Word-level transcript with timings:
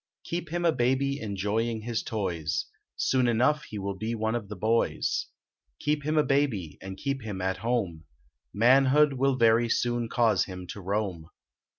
Keep 0.23 0.49
him 0.51 0.65
a 0.65 0.71
baby 0.71 1.21
enjoying 1.21 1.81
his 1.81 2.01
toys 2.01 2.65
Soon 2.95 3.27
enough 3.27 3.65
he 3.65 3.77
will 3.77 3.93
be 3.93 4.15
one 4.15 4.33
of 4.33 4.49
the 4.49 4.55
boys; 4.55 5.27
Keep 5.77 6.03
him 6.05 6.17
a 6.17 6.23
baby 6.23 6.79
and 6.81 6.97
keep 6.97 7.21
him 7.21 7.39
at 7.39 7.57
home 7.57 8.05
Manhood 8.51 9.13
will 9.13 9.35
very 9.35 9.69
soon 9.69 10.09
cause 10.09 10.45
him 10.45 10.65
to 10.73 10.81
roam. 10.81 11.29